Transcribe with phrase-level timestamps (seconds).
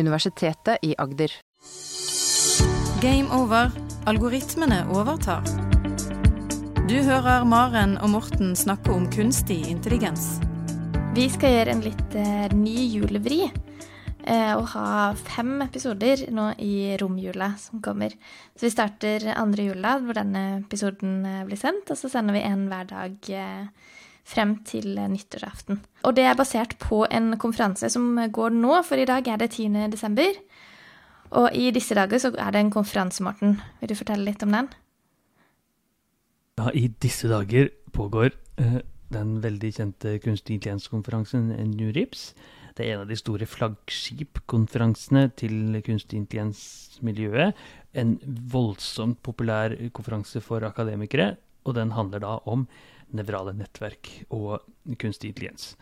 [0.00, 1.32] Universitetet i Agder.
[3.00, 3.70] Game over.
[4.08, 5.44] Algoritmene overtar.
[6.88, 10.40] Du hører Maren og Morten snakke om kunstig intelligens.
[11.14, 13.44] Vi skal gjøre en litt uh, ny julevri.
[14.20, 18.12] Uh, og ha fem episoder nå i romjula som kommer.
[18.52, 21.92] Så vi starter andre jula, hvor denne episoden uh, blir sendt.
[21.92, 23.32] Og så sender vi en hver dag
[24.30, 25.80] frem til nyttårsaften.
[26.06, 29.52] Og det er basert på en konferanse som går nå, for i dag er det
[29.56, 29.88] 10.
[29.92, 30.38] desember.
[31.30, 33.58] Og i disse dager så er det en konferanse, Morten.
[33.80, 34.70] Vil du fortelle litt om den?
[36.60, 38.80] Ja, i disse dager pågår uh,
[39.14, 42.32] den veldig kjente kunstig intelligens-konferansen NURIPS.
[42.76, 47.58] Det er en av de store flaggskipkonferansene til kunstig intelligens-miljøet.
[47.98, 48.16] En
[48.52, 51.34] voldsomt populær konferanse for akademikere,
[51.66, 52.66] og den handler da om
[53.16, 54.60] nevrale nettverk og
[55.00, 55.74] kunstig intelligens.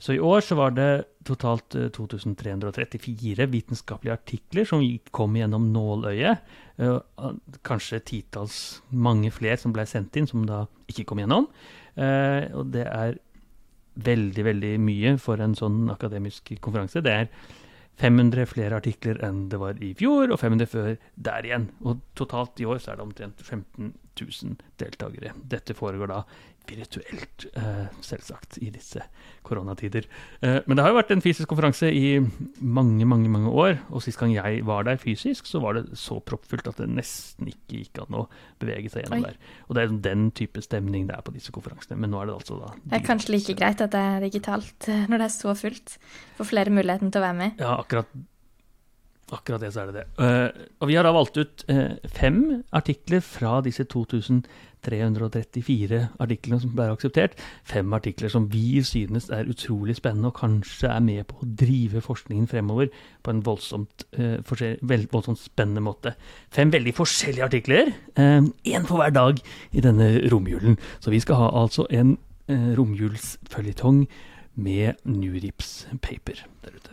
[0.00, 6.40] Så i år så var det totalt eh, 2334 vitenskapelige artikler som kom gjennom nåløyet.
[6.80, 7.26] Eh,
[7.68, 11.50] Kanskje titalls, mange flere som ble sendt inn, som da ikke kom gjennom.
[12.00, 13.18] Eh, og det er
[14.00, 17.04] veldig, veldig mye for en sånn akademisk konferanse.
[17.04, 17.28] Det er
[18.00, 21.68] 500 flere artikler enn det var i fjor, og 500 før der igjen.
[21.84, 25.34] Og totalt i år så er det omtrent 15 000 deltakere.
[25.50, 26.22] Dette foregår da
[26.70, 29.02] virtuelt, eh, selvsagt, i disse
[29.42, 30.06] koronatider.
[30.40, 32.20] Eh, men det har jo vært en fysisk konferanse i
[32.60, 33.78] mange, mange mange år.
[33.90, 37.50] Og sist gang jeg var der fysisk, så var det så proppfullt at det nesten
[37.50, 38.26] ikke gikk an å
[38.62, 39.30] bevege seg gjennom Oi.
[39.30, 39.36] der.
[39.68, 41.98] Og det er den type stemning det er på disse konferansene.
[41.98, 44.88] Men nå er det altså da Det er kanskje like greit at det er digitalt
[44.88, 45.96] eh, når det er så fullt.
[46.38, 47.62] Får flere muligheten til å være med.
[47.62, 48.10] Ja, akkurat,
[49.34, 50.06] akkurat det så er det det.
[50.18, 50.48] Uh,
[50.82, 52.38] og vi har da valgt ut uh, fem
[52.76, 57.32] artikler fra disse 2334 artiklene som ble akseptert.
[57.68, 61.98] Fem artikler som vi synes er utrolig spennende og kanskje er med på å drive
[62.04, 62.86] forskningen fremover
[63.22, 64.38] på en voldsomt, uh,
[64.82, 66.10] vel- voldsomt spennende måte.
[66.50, 67.84] Fem veldig forskjellige artikler.
[68.16, 69.34] Én for hver dag
[69.72, 70.74] i denne romjulen.
[71.00, 72.10] Så vi skal ha altså en
[72.50, 74.06] romjulsføljetong
[74.58, 76.90] med Nurips paper der ute.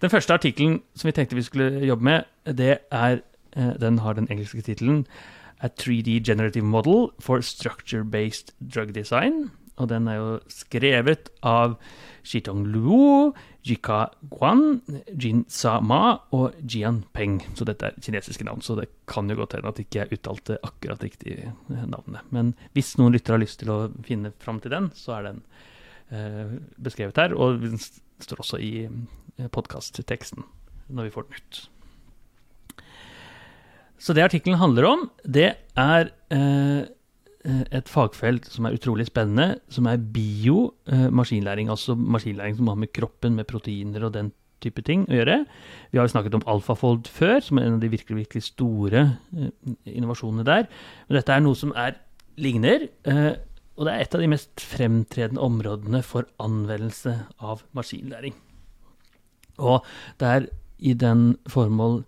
[0.00, 3.20] Den første artikkelen som vi tenkte vi skulle jobbe med, det er,
[3.56, 5.04] eh, den har den engelske tittelen
[5.60, 9.50] A 3D Generative Model for Structure-Based Drug Design.
[9.76, 11.76] Og den er jo skrevet av
[12.22, 13.32] Shitong Luo,
[13.64, 14.80] Jika Guan,
[15.16, 17.40] Jin Sa Ma og Jian Peng.
[17.56, 20.58] Så dette er kinesiske navn, så det kan jo godt hende at ikke jeg uttalte
[20.64, 22.24] akkurat riktig eh, navnet.
[22.32, 25.42] Men hvis noen lyttere har lyst til å finne fram til den, så er den
[26.08, 27.36] eh, beskrevet her.
[27.36, 28.88] Og den står også i
[29.48, 30.44] podkastteksten
[30.90, 31.60] når vi får den ut.
[34.00, 36.88] Så det artikkelen handler om, det er eh,
[37.44, 41.70] et fagfelt som er utrolig spennende, som er bio-maskinlæring.
[41.70, 45.44] altså maskinlæring som har med kroppen, med proteiner og den type ting å gjøre.
[45.90, 49.04] Vi har jo snakket om Alfafold før, som er en av de virkelig, virkelig store
[49.36, 49.52] eh,
[49.84, 50.68] innovasjonene der.
[51.08, 51.96] Men dette er noe som er
[52.40, 52.88] ligner.
[53.04, 53.32] Eh,
[53.76, 58.36] og det er et av de mest fremtredende områdene for anvendelse av maskinlæring.
[59.60, 59.84] Og
[60.20, 60.48] det er
[60.80, 62.00] i den formål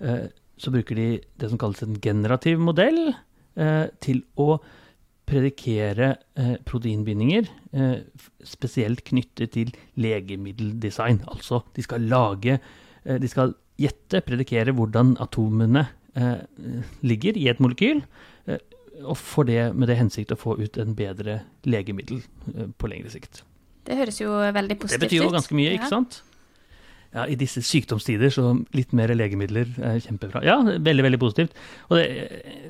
[0.00, 0.26] eh,
[0.56, 1.08] så bruker de
[1.40, 4.58] det som kalles en generativ modell eh, til å
[5.28, 7.98] predikere eh, proteinbindinger, eh,
[8.44, 9.70] spesielt knyttet til
[10.00, 11.22] legemiddeldesign.
[11.32, 16.44] Altså, de skal lage eh, De skal gjette, predikere hvordan atomene eh,
[17.02, 18.04] ligger i et molekyl,
[19.04, 22.20] og for det, med det hensikt å få ut en bedre legemiddel
[22.78, 23.40] på lengre sikt.
[23.84, 25.00] Det høres jo veldig positivt ut.
[25.02, 25.96] Det betyr jo ganske mye, ikke Ja.
[25.96, 26.20] sant?
[27.14, 30.42] Ja, I disse sykdomstider så litt mer legemidler er kjempebra.
[30.46, 31.54] Ja, veldig, veldig positivt.
[31.88, 32.08] Og det,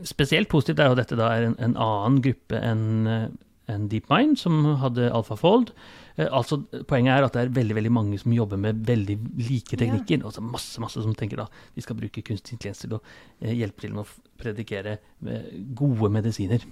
[0.05, 3.35] spesielt positivt er jo dette da er en, en annen gruppe enn
[3.73, 5.71] en DeepMind, som hadde AlphaFold.
[6.17, 9.79] Eh, altså, poenget er at det er veldig veldig mange som jobber med veldig like
[9.81, 10.25] teknikker.
[10.25, 13.01] Altså masse masse som tenker da vi skal bruke kunstig intelligens til å
[13.41, 16.67] eh, hjelpe til med å predikere med gode medisiner.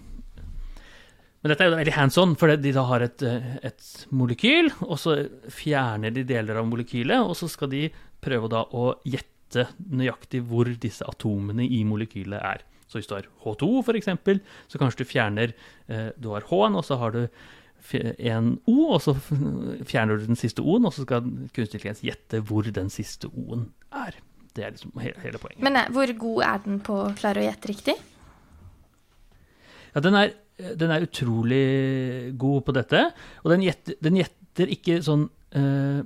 [1.42, 4.70] Men dette er jo veldig hands on, for de da har et, eh, et molekyl,
[4.86, 5.16] og så
[5.50, 7.88] fjerner de deler av molekylet, og så skal de
[8.22, 12.62] prøve da å gjette nøyaktig hvor disse atomene i molekylet er.
[12.86, 14.38] Så hvis du har H2 for eksempel,
[14.70, 15.54] så kanskje du fjerner
[15.88, 17.22] eh, Du har H-en, og så har du
[18.22, 19.16] en O, og så
[19.90, 23.70] fjerner du den siste O-en, og så skal kunstig intelligens gjette hvor den siste O-en
[23.90, 24.20] er.
[24.52, 25.62] Det er liksom hele, hele poenget.
[25.64, 27.96] Men eh, hvor god er den på å klare å gjette riktig?
[29.92, 30.34] Ja, den er,
[30.78, 31.64] den er utrolig
[32.38, 33.06] god på dette,
[33.42, 35.26] og den gjetter, den gjetter ikke sånn
[35.56, 36.02] uh,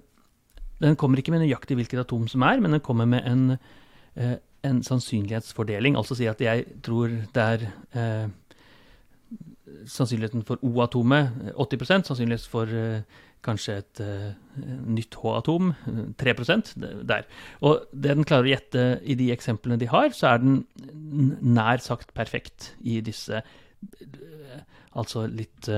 [0.76, 3.56] Den kommer ikke med nøyaktig hvilket atom som er, men den kommer med en,
[4.20, 4.34] uh,
[4.66, 5.96] en sannsynlighetsfordeling.
[5.96, 8.26] Altså si at jeg tror det er uh,
[9.88, 13.02] sannsynligheten for O-atomet 80 sannsynlighet for eh,
[13.44, 14.00] kanskje et
[14.90, 15.72] nytt H-atom
[16.18, 16.34] 3
[17.06, 17.26] der.
[17.62, 20.64] Og det den klarer å gjette i de eksemplene de har, så er den
[21.42, 23.42] nær sagt perfekt i disse
[24.96, 25.68] Altså litt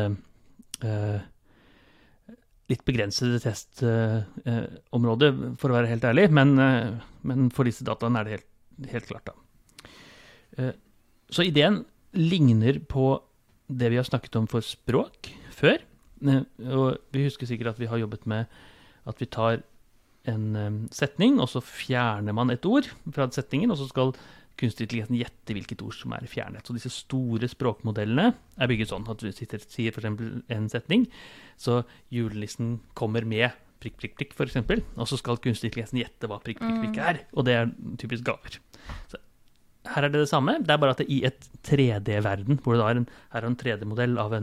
[2.68, 6.26] litt begrensede testområder, uh, for å være helt ærlig.
[6.36, 8.50] Men, uh, men, for disse dataene er det helt,
[8.92, 9.34] helt klart, da.
[10.58, 10.74] Uh,
[11.32, 11.82] så ideen
[12.16, 13.10] ligner på
[13.68, 15.78] det vi har snakket om for språk før.
[16.24, 18.46] og vi husker sikkert at vi har jobbet med
[19.06, 19.60] at vi tar
[20.28, 24.14] en setning, og så fjerner man et ord fra setningen, og så skal
[24.58, 26.66] kunstig intelligens gjette hvilket ord som er fjernet.
[26.66, 30.08] Så disse store språkmodellene er bygget sånn at du sitter, sier f.eks.
[30.54, 31.06] en setning,
[31.60, 31.82] så
[32.14, 34.58] julenissen kommer med prikk, prikk, prikk, f.eks.,
[34.98, 37.22] og så skal kunstig intelligens gjette hva prikk, prikk, prikk er.
[37.38, 37.72] Og det er
[38.02, 38.58] typisk gaver.
[39.12, 39.22] Så
[39.94, 42.74] her er det det samme, det er bare at det er i et 3D-verden, hvor
[42.74, 44.34] det da er en, her er en 3D-modell av,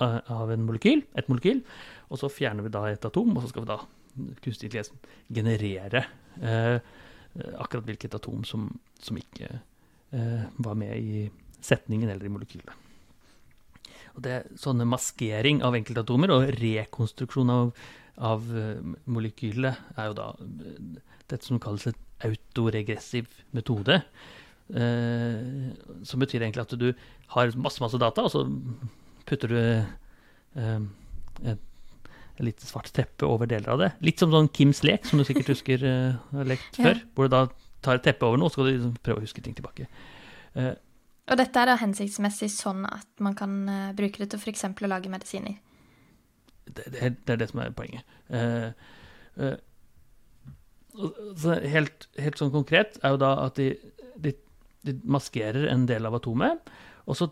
[0.00, 1.60] av, en molekyl, et molekyl,
[2.08, 3.78] og så fjerner vi da et atom, og så skal vi da
[4.42, 4.92] kunstig intelligens
[5.32, 6.80] generere eh, Eh,
[7.34, 8.68] akkurat hvilket atom som,
[9.00, 11.26] som ikke eh, var med i
[11.62, 12.78] setningen eller i molekylet.
[14.12, 17.70] Og det er sånne maskering av enkeltatomer og rekonstruksjon av,
[18.20, 20.98] av uh, molekylet er jo da uh,
[21.32, 24.02] dette som kalles et autoregressiv metode.
[24.72, 25.72] Eh,
[26.06, 26.92] som betyr egentlig at du
[27.34, 28.44] har masse, masse data, og så
[29.28, 30.80] putter du eh,
[31.52, 31.66] et
[32.42, 33.90] lite svart teppe over deler av det.
[34.04, 36.88] Litt som sånn Kims lek, som du sikkert husker uh, har lekt ja.
[36.88, 37.02] før.
[37.14, 37.42] Hvor du da
[37.84, 39.88] tar et teppe over noe, så skal du liksom prøve å huske ting tilbake.
[40.56, 40.74] Uh,
[41.30, 44.66] og dette er da hensiktsmessig sånn at man kan uh, bruke det til f.eks.
[44.70, 45.58] å lage medisiner?
[46.66, 48.06] Det, det, er, det, er det som er poenget.
[51.72, 53.72] Helt, helt, sånn konkret er jo da at de,
[54.22, 54.34] de,
[54.86, 56.70] de maskerer en del av atomet,
[57.02, 57.26] og så,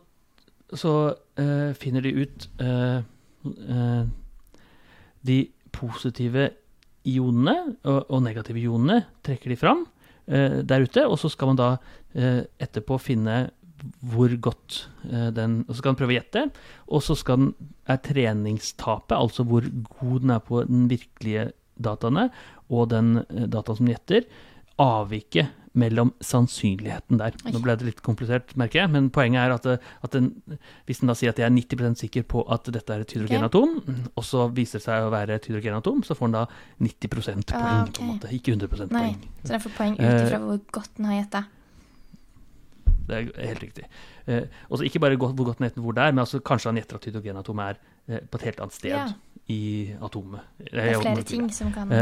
[0.75, 0.95] så
[1.79, 2.49] finner de ut
[5.26, 5.44] de
[5.75, 6.50] positive
[7.08, 7.56] ionene
[7.88, 9.87] og, og negative ionene trekker de fram
[10.26, 11.70] eh, der ute, og så skal man da
[12.14, 13.46] eh, etterpå finne
[14.05, 16.44] hvor godt eh, den Og så skal man prøve å gjette,
[16.88, 17.55] og så skal den,
[17.90, 19.64] er treningstapet, altså hvor
[20.00, 21.50] god den er på den virkelige
[21.81, 22.28] dataene,
[22.69, 24.28] og den eh, dataen som den gjetter,
[24.81, 27.37] avvike mellom sannsynligheten der.
[27.46, 29.69] Nå ble det litt komplisert, merker jeg, men poenget er at,
[30.02, 30.32] at den,
[30.88, 33.76] hvis den da sier at jeg er 90% sikker på at dette er et hydrogenatom,
[33.78, 34.08] okay.
[34.11, 36.44] og så viser det seg å være et hydrogenatom, så får den da
[36.82, 37.94] 90 poeng, ah, okay.
[37.94, 38.32] på en måte.
[38.34, 39.17] Ikke 100 Nei, poeng.
[39.44, 41.44] Så den får poeng ut ifra uh, hvor godt den har gjetta?
[43.11, 43.87] Det er helt riktig.
[44.26, 44.43] Uh,
[44.75, 46.99] også ikke bare hvor godt den gjetter hvor det er, men altså, kanskje han gjetter
[46.99, 49.06] at hydrogenatomet er uh, på et helt annet sted ja.
[49.46, 49.62] i
[50.02, 50.50] atomet.
[50.66, 51.94] Det er flere ting som kan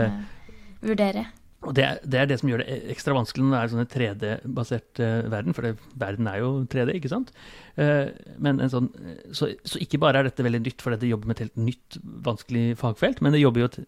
[0.81, 1.29] vurdere.
[1.67, 5.01] Og det, det, er det som gjør det ekstra vanskelig når det er sånn 3D-basert
[5.03, 7.33] uh, verden, for det, verden er jo 3D, ikke sant?
[7.75, 8.87] Uh, men en sånn,
[9.35, 11.99] så, så, ikke bare er dette veldig nytt fordi det jobber med et helt nytt,
[12.29, 13.81] vanskelig fagfelt, men det jobber jo et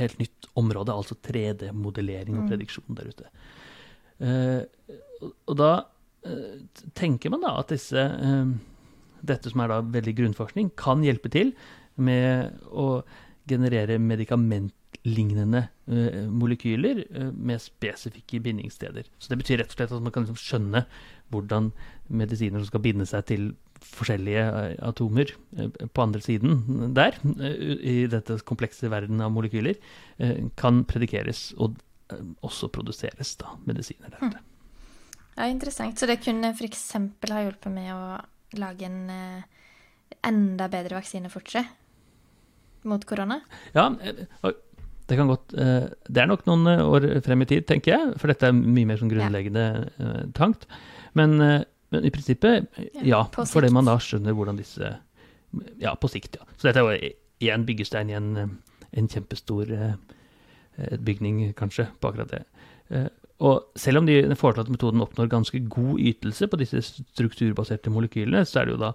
[0.00, 2.48] helt nytt område, altså 3D-modellering og mm.
[2.54, 3.30] prediksjon der ute.
[4.24, 4.96] Uh,
[5.50, 5.72] og da
[6.98, 8.02] tenker man da at disse,
[9.24, 11.52] dette som er da veldig grunnforskning, kan hjelpe til
[11.96, 13.00] med å
[13.48, 14.74] generere medikament
[15.06, 19.08] lignende uh, molekyler uh, med spesifikke bindingssteder.
[19.18, 20.84] Så Det betyr rett og slett at man kan liksom skjønne
[21.32, 21.72] hvordan
[22.08, 23.48] medisiner som skal binde seg til
[23.84, 25.32] forskjellige uh, atomer
[25.94, 27.18] på andre siden der,
[27.78, 29.78] i dette komplekse verden av molekyler,
[30.58, 31.76] kan predikeres og
[32.42, 34.40] også produseres da, medisiner der ute.
[35.36, 36.00] Ja, interessant.
[36.00, 36.86] Så det kunne f.eks.
[36.96, 38.18] ha hjulpet med å
[38.58, 39.12] lage en
[40.26, 41.68] enda bedre vaksine fortere
[42.88, 43.40] mot korona?
[43.76, 43.90] Ja,
[45.08, 48.14] det kan godt uh, Det er nok noen eh, år frem i tid, tenker jeg,
[48.20, 50.68] for dette er mye mer sånn grunnleggende uh, tankt.
[51.16, 52.68] Men, men, i prinsippet,
[53.00, 54.92] ja, ja fordi man da skjønner hvordan disse
[55.80, 56.44] Ja, på sikt, ja.
[56.60, 58.58] Så dette er jo igjen byggestein i en,
[58.92, 59.72] en kjempestor
[61.02, 63.08] bygning, kanskje, på akkurat det.
[63.42, 68.44] Og selv om de, den foreslåtte metoden oppnår ganske god ytelse på disse strukturbaserte molekylene,
[68.46, 68.92] så er det jo da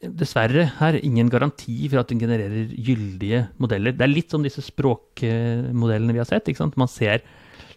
[0.00, 3.94] dessverre her ingen garanti for at den genererer gyldige modeller.
[3.96, 6.48] Det er litt som disse språkmodellene vi har sett.
[6.48, 6.76] ikke sant?
[6.80, 7.24] Man ser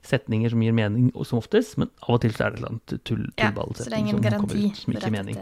[0.05, 3.25] setninger som gir mening som oftest, men av og til så er det et tull,
[3.39, 5.41] tullballsetning ja, som kommer ut som ikke gir mening.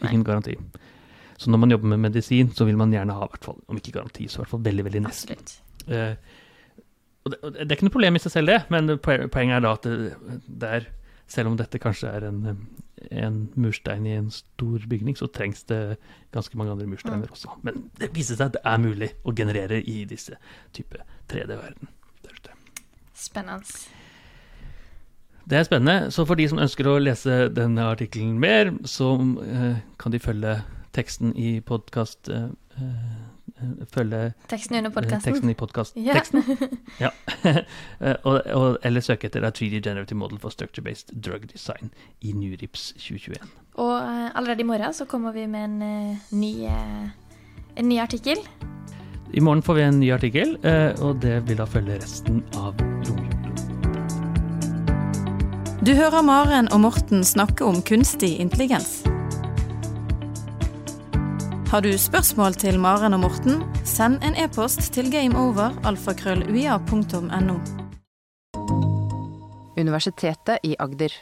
[0.00, 0.56] Ingen garanti.
[1.40, 3.94] Så når man jobber med medisin, så vil man gjerne ha, hvert fall, om ikke
[3.96, 5.38] garanti, så i hvert fall veldig, veldig nesten.
[5.88, 6.12] Uh,
[7.30, 9.86] det, det, er ikke noe problem i seg selv, det, men poenget er da at
[9.86, 10.10] det,
[10.60, 10.88] det er
[11.30, 12.42] selv om dette kanskje er en,
[13.10, 15.98] en, murstein i en stor bygning, så trengs det
[16.34, 17.32] ganske mange andre mursteiner mm.
[17.32, 17.56] også.
[17.66, 20.38] Men det viser seg at det er mulig å generere i disse
[20.76, 21.02] type
[21.32, 21.90] 3D-verden.
[23.20, 23.66] Spennende.
[25.50, 26.10] Det er spennende.
[26.10, 29.12] Så for de som ønsker å lese denne artikkelen mer, så
[29.44, 30.54] eh, kan de følge
[30.96, 32.48] teksten i podkast eh,
[32.78, 33.19] eh,
[33.92, 35.32] Følge Teksten under eh, podkasten.
[35.32, 35.96] teksten i podkast.
[35.96, 36.18] Ja.
[36.18, 36.44] Teksten.
[37.04, 37.10] Ja.
[38.00, 41.90] Eh, og, og, eller søke etter A 3D Generative Model for Structure-Based Drug Design
[42.24, 43.44] i Nurips 2021.
[43.80, 47.08] Og uh, allerede i morgen så kommer vi med en uh, ny, uh,
[47.76, 48.40] en ny artikkel.
[49.32, 52.74] I morgen får vi en ny artikkel, eh, og det vil da følge resten av
[52.80, 53.36] romjulen.
[55.86, 59.00] Du hører Maren og Morten snakke om kunstig intelligens.
[61.70, 67.54] Har du spørsmål til Maren og Morten, send en e-post til gameover.alfakrølluia.no.
[69.78, 71.14] Universitetet i Agder.